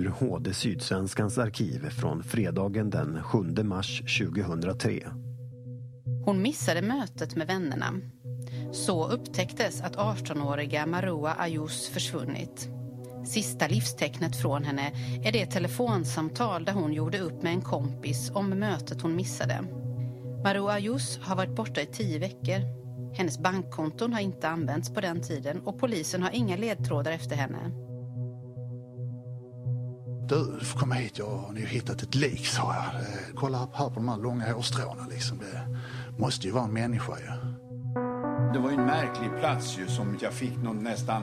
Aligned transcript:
ur 0.00 0.08
HD 0.08 0.54
Sydsvenskans 0.54 1.38
arkiv 1.38 1.90
från 1.90 2.22
fredagen 2.22 2.90
den 2.90 3.22
7 3.22 3.38
mars 3.62 4.18
2003. 4.18 5.02
Hon 6.24 6.42
missade 6.42 6.82
mötet 6.82 7.36
med 7.36 7.46
vännerna. 7.46 7.94
Så 8.72 9.08
upptäcktes 9.08 9.80
att 9.80 9.96
18-åriga 9.96 10.86
Marua 10.86 11.34
Ayous 11.38 11.88
försvunnit. 11.88 12.68
Sista 13.24 13.68
livstecknet 13.68 14.36
från 14.36 14.64
henne 14.64 14.92
är 15.24 15.32
det 15.32 15.46
telefonsamtal 15.46 16.64
där 16.64 16.72
hon 16.72 16.92
gjorde 16.92 17.20
upp 17.20 17.42
med 17.42 17.52
en 17.52 17.62
kompis 17.62 18.30
om 18.34 18.48
mötet 18.48 19.02
hon 19.02 19.16
missade. 19.16 19.64
Marua 20.44 20.72
Ayous 20.72 21.18
har 21.22 21.36
varit 21.36 21.56
borta 21.56 21.80
i 21.80 21.86
tio 21.86 22.18
veckor. 22.18 22.60
Hennes 23.14 23.38
bankkonton 23.38 24.12
har 24.12 24.20
inte 24.20 24.48
använts 24.48 24.94
på 24.94 25.00
den 25.00 25.22
tiden 25.22 25.60
och 25.60 25.78
polisen 25.78 26.22
har 26.22 26.30
inga 26.30 26.56
ledtrådar 26.56 27.12
efter 27.12 27.36
henne. 27.36 27.89
Du, 30.30 30.56
du 30.58 30.64
får 30.64 30.78
komma 30.78 30.94
hit, 30.94 31.18
jag 31.18 31.26
har 31.26 31.52
nu 31.52 31.60
hittat 31.60 32.02
ett 32.02 32.14
lik, 32.14 32.46
sa 32.46 32.74
jag. 32.74 33.00
Eh, 33.00 33.34
Kolla 33.34 33.58
här 33.58 33.88
på 33.88 33.94
de 33.94 34.08
här 34.08 34.16
långa 34.16 34.52
hårstråna 34.52 35.06
liksom. 35.10 35.38
Det 35.38 35.76
måste 36.18 36.46
ju 36.46 36.52
vara 36.52 36.64
en 36.64 36.72
människa 36.72 37.12
ju. 37.18 37.26
Det 38.52 38.58
var 38.58 38.70
ju 38.70 38.76
en 38.76 38.86
märklig 38.86 39.30
plats 39.40 39.78
ju 39.78 39.86
som 39.86 40.18
jag 40.20 40.32
fick 40.32 40.56
någon 40.56 40.82
nästan 40.84 41.22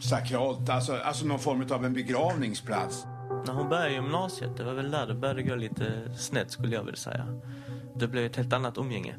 sakralt, 0.00 0.68
alltså, 0.68 0.96
alltså 0.96 1.26
någon 1.26 1.38
form 1.38 1.66
av 1.70 1.84
en 1.84 1.92
begravningsplats. 1.92 3.04
När 3.46 3.52
hon 3.52 3.68
började 3.68 3.92
gymnasiet, 3.92 4.56
det 4.56 4.64
var 4.64 4.74
väl 4.74 4.90
där 4.90 5.06
det 5.06 5.14
började 5.14 5.42
gå 5.42 5.54
lite 5.54 6.10
snett 6.16 6.50
skulle 6.50 6.74
jag 6.74 6.84
vilja 6.84 6.96
säga. 6.96 7.40
Det 7.94 8.08
blev 8.08 8.24
ett 8.24 8.36
helt 8.36 8.52
annat 8.52 8.78
umgänge. 8.78 9.14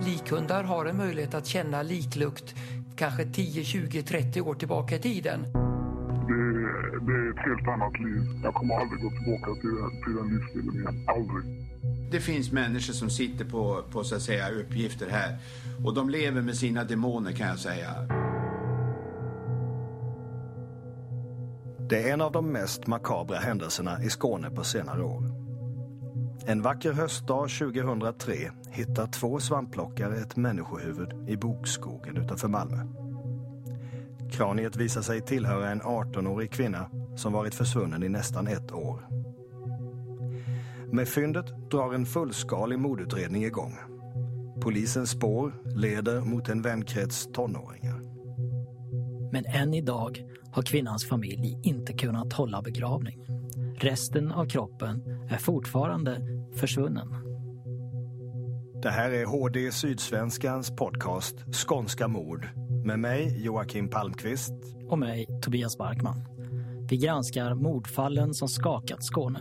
Likhundar 0.00 0.64
har 0.64 0.86
en 0.86 0.96
möjlighet 0.96 1.34
att 1.34 1.46
känna 1.46 1.82
liklukt 1.82 2.54
kanske 2.96 3.24
10, 3.24 3.64
20, 3.64 4.02
30 4.02 4.40
år 4.40 4.54
tillbaka 4.54 4.96
i 4.96 4.98
tiden. 4.98 5.65
Det, 6.28 6.42
det 7.06 7.12
är 7.12 7.30
ett 7.30 7.38
helt 7.38 7.68
annat 7.68 7.98
liv. 8.00 8.22
Jag 8.42 8.54
kommer 8.54 8.74
aldrig 8.74 9.02
gå 9.02 9.10
tillbaka 9.10 9.60
till, 9.60 10.04
till 10.04 10.14
den 10.16 10.28
livsstilen 10.28 10.74
igen. 10.74 11.08
Aldrig. 11.08 11.66
Det 12.10 12.20
finns 12.20 12.52
människor 12.52 12.92
som 12.92 13.10
sitter 13.10 13.44
på, 13.44 13.82
på 13.92 14.04
så 14.04 14.14
att 14.14 14.22
säga, 14.22 14.50
uppgifter 14.50 15.10
här 15.10 15.38
och 15.84 15.94
de 15.94 16.10
lever 16.10 16.42
med 16.42 16.56
sina 16.56 16.84
demoner 16.84 17.32
kan 17.32 17.48
jag 17.48 17.58
säga. 17.58 17.90
Det 21.88 22.08
är 22.08 22.12
en 22.12 22.20
av 22.20 22.32
de 22.32 22.52
mest 22.52 22.86
makabra 22.86 23.36
händelserna 23.36 24.02
i 24.02 24.10
Skåne 24.10 24.50
på 24.50 24.64
senare 24.64 25.02
år. 25.02 25.22
En 26.46 26.62
vacker 26.62 26.92
höstdag 26.92 27.48
2003 27.48 28.34
hittar 28.70 29.06
två 29.06 29.40
svampplockare 29.40 30.16
ett 30.16 30.36
människohuvud 30.36 31.28
i 31.28 31.36
bokskogen 31.36 32.16
utanför 32.16 32.48
Malmö. 32.48 33.05
Kraniet 34.30 34.76
visar 34.76 35.02
sig 35.02 35.20
tillhöra 35.20 35.70
en 35.70 35.82
18-årig 35.82 36.50
kvinna 36.50 36.90
som 37.16 37.32
varit 37.32 37.54
försvunnen 37.54 38.02
i 38.02 38.08
nästan 38.08 38.46
ett 38.46 38.72
år. 38.72 39.08
Med 40.92 41.08
fyndet 41.08 41.70
drar 41.70 41.94
en 41.94 42.06
fullskalig 42.06 42.78
mordutredning 42.78 43.44
igång. 43.44 43.74
Polisens 44.60 45.10
spår 45.10 45.52
leder 45.64 46.20
mot 46.20 46.48
en 46.48 46.62
vänkrets 46.62 47.28
tonåringar. 47.32 48.00
Men 49.32 49.46
än 49.46 49.74
idag 49.74 50.24
har 50.52 50.62
kvinnans 50.62 51.08
familj 51.08 51.58
inte 51.62 51.92
kunnat 51.92 52.32
hålla 52.32 52.62
begravning. 52.62 53.26
Resten 53.78 54.32
av 54.32 54.46
kroppen 54.46 55.02
är 55.30 55.38
fortfarande 55.38 56.20
försvunnen. 56.54 57.08
Det 58.82 58.90
här 58.90 59.10
är 59.10 59.24
HD 59.24 59.72
Sydsvenskans 59.72 60.76
podcast 60.76 61.36
Skånska 61.54 62.08
mord 62.08 62.48
med 62.86 62.98
mig 62.98 63.44
Joakim 63.44 63.90
Palmqvist 63.90 64.52
och 64.88 64.98
mig 64.98 65.26
Tobias 65.42 65.78
Barkman. 65.78 66.22
Vi 66.90 66.96
granskar 66.96 67.54
mordfallen 67.54 68.34
som 68.34 68.48
skakat 68.48 69.04
Skåne. 69.04 69.40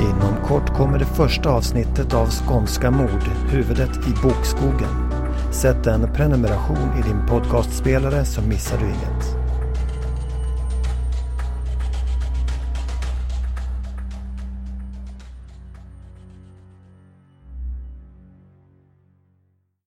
Inom 0.00 0.44
kort 0.48 0.76
kommer 0.76 0.98
det 0.98 1.04
första 1.04 1.50
avsnittet 1.50 2.14
av 2.14 2.26
Skånska 2.26 2.90
mord, 2.90 3.22
huvudet 3.50 3.96
i 3.96 4.22
bokskogen. 4.22 5.12
Sätt 5.52 5.86
en 5.86 6.12
prenumeration 6.12 6.98
i 6.98 7.02
din 7.02 7.26
podcastspelare 7.26 8.24
så 8.24 8.42
missar 8.42 8.78
du 8.78 8.84
inget. 8.84 9.33